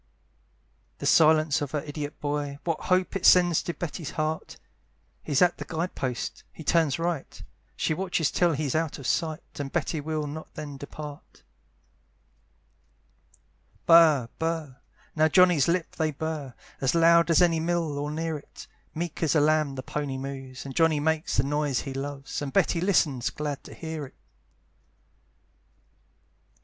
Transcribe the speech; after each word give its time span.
The 0.97 1.05
silence 1.05 1.61
of 1.61 1.69
her 1.73 1.81
idiot 1.85 2.19
boy, 2.19 2.57
What 2.63 2.85
hopes 2.85 3.15
it 3.17 3.23
sends 3.23 3.61
to 3.61 3.73
Betty's 3.75 4.09
heart! 4.09 4.57
He's 5.21 5.43
at 5.43 5.59
the 5.59 5.63
guide 5.65 5.93
post 5.93 6.43
he 6.51 6.63
turns 6.63 6.97
right, 6.97 7.39
She 7.75 7.93
watches 7.93 8.31
till 8.31 8.53
he's 8.53 8.73
out 8.73 8.97
of 8.97 9.05
sight, 9.05 9.43
And 9.59 9.71
Betty 9.71 10.01
will 10.01 10.25
not 10.25 10.55
then 10.55 10.77
depart. 10.77 11.43
Burr, 13.85 14.27
burr 14.39 14.77
now 15.15 15.27
Johnny's 15.27 15.67
lips 15.67 15.99
they 15.99 16.09
burr, 16.09 16.55
As 16.81 16.95
loud 16.95 17.29
as 17.29 17.39
any 17.39 17.59
mill, 17.59 17.99
or 17.99 18.09
near 18.09 18.39
it, 18.39 18.65
Meek 18.95 19.21
as 19.21 19.35
a 19.35 19.39
lamb 19.39 19.75
the 19.75 19.83
pony 19.83 20.17
moves, 20.17 20.65
And 20.65 20.75
Johnny 20.75 20.99
makes 20.99 21.37
the 21.37 21.43
noise 21.43 21.81
he 21.81 21.93
loves, 21.93 22.41
And 22.41 22.51
Betty 22.51 22.81
listens, 22.81 23.29
glad 23.29 23.63
to 23.65 23.73
hear 23.75 24.07
it. 24.07 24.15